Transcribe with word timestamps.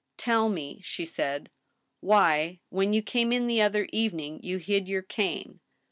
"Tell 0.27 0.49
me," 0.49 0.81
she 0.83 1.05
said," 1.05 1.51
why, 1.99 2.59
when 2.69 2.91
you 2.91 3.03
came 3.03 3.31
in 3.31 3.45
the 3.45 3.61
other 3.61 3.87
evening, 3.93 4.39
you 4.41 4.57
hid 4.57 4.87
your 4.87 5.03
cane 5.03 5.59